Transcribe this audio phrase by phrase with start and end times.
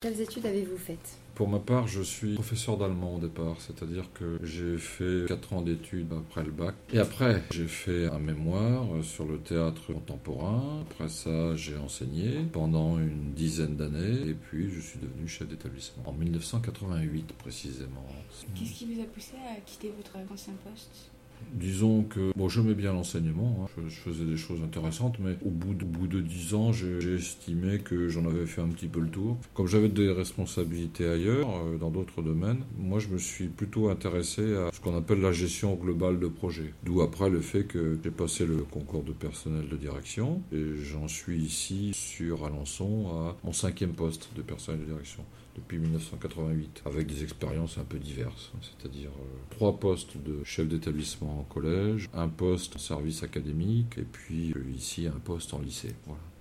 [0.00, 1.18] Quelles études avez-vous faites?
[1.34, 5.60] Pour ma part, je suis professeur d'allemand au départ, c'est-à-dire que j'ai fait 4 ans
[5.60, 6.76] d'études après le bac.
[6.92, 10.84] Et après, j'ai fait un mémoire sur le théâtre contemporain.
[10.88, 16.04] Après ça, j'ai enseigné pendant une dizaine d'années et puis je suis devenu chef d'établissement
[16.06, 18.06] en 1988 précisément.
[18.54, 21.10] Qu'est-ce qui vous a poussé à quitter votre ancien poste?
[21.52, 23.80] Disons que bon, j'aimais bien l'enseignement, hein.
[23.88, 27.78] je, faisais des choses intéressantes, mais au bout de, bout de 10 ans, j'ai estimé
[27.78, 29.36] que j'en avais fait un petit peu le tour.
[29.54, 34.54] Comme j'avais des responsabilités ailleurs, euh, dans d'autres domaines, moi je me suis plutôt intéressé
[34.56, 36.72] à ce qu'on appelle la gestion globale de projet.
[36.84, 41.08] D'où après le fait que j'ai passé le concours de personnel de direction et j'en
[41.08, 45.24] suis ici sur Alençon à mon cinquième poste de personnel de direction
[45.58, 51.40] depuis 1988, avec des expériences un peu diverses, c'est-à-dire euh, trois postes de chef d'établissement
[51.40, 55.94] en collège, un poste en service académique, et puis euh, ici un poste en lycée.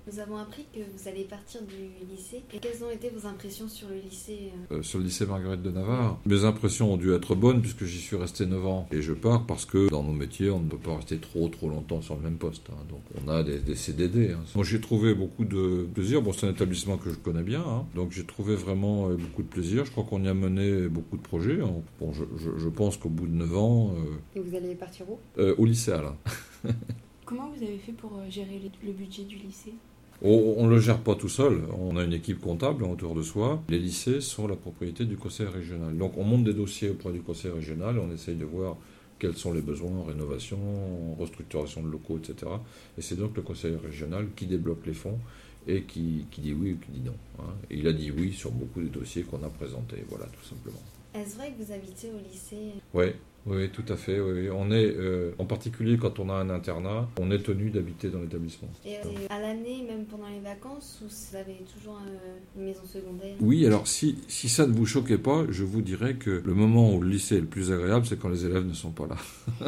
[0.09, 1.75] Nous avons appris que vous allez partir du
[2.09, 2.41] lycée.
[2.53, 5.70] Et quelles ont été vos impressions sur le lycée euh, Sur le lycée Marguerite de
[5.70, 8.88] Navarre Mes impressions ont dû être bonnes puisque j'y suis resté 9 ans.
[8.94, 11.67] Et je pars parce que dans nos métiers, on ne peut pas rester trop trop
[11.69, 12.69] longtemps sur le même poste.
[12.69, 12.85] Hein.
[12.89, 14.31] Donc on a des, des CDD.
[14.31, 14.39] Hein.
[14.55, 16.22] Moi j'ai trouvé beaucoup de plaisir.
[16.22, 17.61] Bon, c'est un établissement que je connais bien.
[17.67, 17.85] Hein.
[17.94, 19.83] Donc j'ai trouvé vraiment euh, beaucoup de plaisir.
[19.83, 21.58] Je crois qu'on y a mené beaucoup de projets.
[22.00, 23.94] Bon, je, je, je pense qu'au bout de 9 ans...
[23.97, 24.39] Euh...
[24.39, 25.19] Et vous allez partir où?
[25.38, 26.16] euh, Au lycée Alain.
[27.25, 29.73] Comment vous avez fait pour euh, gérer le budget du lycée?
[30.21, 33.61] On ne le gère pas tout seul, on a une équipe comptable autour de soi.
[33.69, 35.95] Les lycées sont la propriété du conseil régional.
[35.95, 38.77] Donc on monte des dossiers auprès du conseil régional on essaye de voir
[39.19, 42.51] quels sont les besoins en rénovation, en restructuration de locaux, etc.
[42.97, 45.19] Et c'est donc le conseil régional qui débloque les fonds
[45.67, 47.15] et qui, qui dit oui ou qui dit non.
[47.39, 47.53] Hein.
[47.69, 50.81] Et il a dit oui sur beaucoup de dossiers qu'on a présentés, voilà, tout simplement.
[51.17, 52.73] Est-ce vrai que vous habitez au lycée?
[52.93, 53.05] Oui,
[53.47, 54.19] oui, tout à fait.
[54.19, 54.49] Oui.
[54.51, 58.19] On est, euh, en particulier quand on a un internat, on est tenu d'habiter dans
[58.19, 58.67] l'établissement.
[58.85, 62.81] Et euh, à l'année, même pendant les vacances, ou vous avez toujours euh, une maison
[62.85, 63.35] secondaire?
[63.39, 66.93] Oui, alors si, si ça ne vous choquait pas, je vous dirais que le moment
[66.93, 69.17] où le lycée est le plus agréable, c'est quand les élèves ne sont pas là.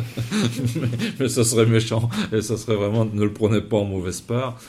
[0.76, 0.88] mais,
[1.20, 4.60] mais ça serait méchant, et ça serait vraiment, ne le prenez pas en mauvaise part.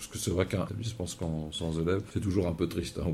[0.00, 3.12] Parce que c'est vrai qu'un établissement sans élèves, c'est toujours un peu triste hein,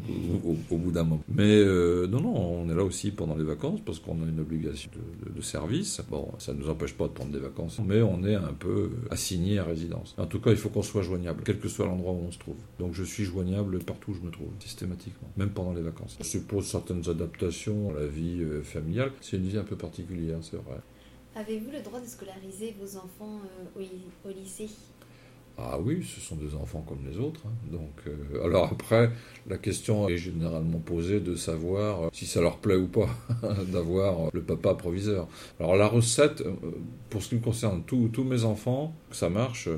[0.70, 1.24] au, bout d'un moment.
[1.28, 4.38] Mais euh, non, non, on est là aussi pendant les vacances parce qu'on a une
[4.38, 4.88] obligation
[5.34, 6.00] de, service.
[6.08, 8.92] Bon, ça ne nous empêche pas de prendre des vacances, mais on est un peu
[9.10, 10.14] assigné à résidence.
[10.16, 12.38] En tout cas, il faut qu'on soit joignable, quel que soit l'endroit où on se
[12.38, 12.54] trouve.
[12.78, 16.14] Donc je suis joignable partout où je me trouve, systématiquement, même pendant les vacances.
[16.18, 19.10] Ça suppose certaines adaptations à la vie euh, familiale.
[19.20, 20.78] C'est une vie un peu particulière, c'est vrai.
[21.34, 23.41] Avez-vous le droit de scolariser vos enfants
[23.76, 23.82] euh,
[24.24, 24.68] au lycée?
[25.59, 27.41] Ah oui, ce sont des enfants comme les autres.
[27.47, 27.71] Hein.
[27.71, 29.11] Donc, euh, alors après,
[29.47, 33.09] la question est généralement posée de savoir si ça leur plaît ou pas
[33.72, 35.28] d'avoir le papa proviseur.
[35.59, 36.43] Alors la recette,
[37.09, 39.69] pour ce qui me concerne, tous mes enfants, ça marche,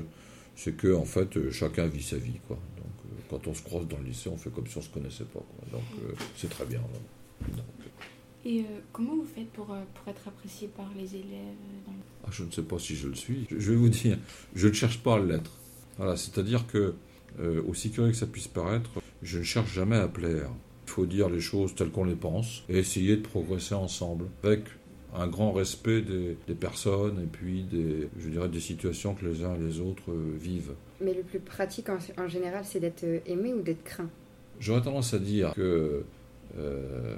[0.55, 2.39] c'est que en fait, chacun vit sa vie.
[2.47, 2.57] Quoi.
[2.77, 4.89] Donc, euh, quand on se croise dans le lycée, on fait comme si on se
[4.89, 5.39] connaissait pas.
[5.39, 5.79] Quoi.
[5.79, 6.81] Donc, euh, c'est très bien.
[7.47, 7.55] Donc,
[8.45, 8.63] et euh,
[8.93, 11.93] comment vous faites pour, euh, pour être apprécié par les élèves dans...
[12.25, 13.45] ah, Je ne sais pas si je le suis.
[13.49, 14.17] Je, je vais vous dire,
[14.55, 15.51] je ne cherche pas à l'être.
[15.99, 16.93] Voilà, c'est-à-dire que,
[17.41, 18.89] euh, aussi curieux que ça puisse paraître,
[19.21, 20.49] je ne cherche jamais à plaire.
[20.87, 24.61] Il faut dire les choses telles qu'on les pense et essayer de progresser ensemble avec
[25.13, 29.43] un grand respect des, des, personnes et puis des, je dirais, des situations que les
[29.43, 30.73] uns et les autres euh, vivent.
[31.01, 34.09] Mais le plus pratique en, en général, c'est d'être aimé ou d'être craint
[34.59, 36.03] J'aurais tendance à dire que
[36.57, 37.15] euh,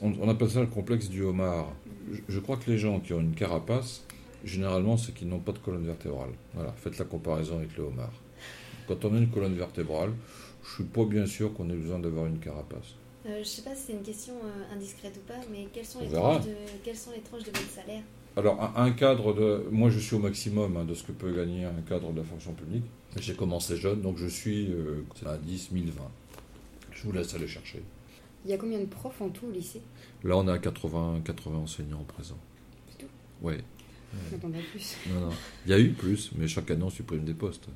[0.00, 1.74] on, on, appelle ça le complexe du homard.
[2.10, 4.04] Je, je crois que les gens qui ont une carapace
[4.44, 6.30] généralement, c'est qu'ils n'ont pas de colonne vertébrale.
[6.54, 8.12] Voilà, faites la comparaison avec le homard.
[8.86, 10.12] Quand on a une colonne vertébrale,
[10.62, 12.94] je ne suis pas bien sûr qu'on ait besoin d'avoir une carapace.
[13.26, 15.84] Euh, je ne sais pas si c'est une question euh, indiscrète ou pas, mais quelles
[15.84, 18.02] sont, les tranches, de, quelles sont les tranches de votre salaire?
[18.36, 19.64] Alors, un, un, cadre de.
[19.70, 22.24] Moi, je suis au maximum hein, de ce que peut gagner un cadre de la
[22.24, 22.84] fonction publique.
[23.16, 26.02] J'ai commencé jeune, donc je suis euh, à 10, 1020.
[26.92, 27.82] Je vous laisse aller chercher.
[28.44, 29.82] Il y a combien de profs en tout au lycée?
[30.22, 32.38] Là, on a 80, 80 enseignants présents.
[32.88, 33.10] C'est tout?
[33.42, 33.54] Oui.
[35.64, 37.68] Il y a eu plus, mais chaque année on supprime des postes.